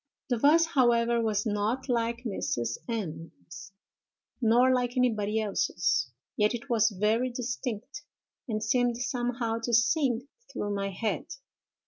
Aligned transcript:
"'The 0.29 0.37
voice, 0.39 0.65
however, 0.73 1.21
was 1.21 1.45
not 1.45 1.87
like 1.87 2.23
Mrs. 2.23 2.79
M——'s, 2.89 3.71
nor 4.41 4.73
like 4.73 4.97
anybody 4.97 5.39
else's, 5.39 6.09
yet 6.35 6.55
it 6.55 6.71
was 6.71 6.89
very 6.99 7.29
distinct, 7.29 8.01
and 8.47 8.63
seemed 8.63 8.97
somehow 8.97 9.59
to 9.61 9.73
sing 9.75 10.27
through 10.51 10.73
my 10.73 10.89
head. 10.89 11.27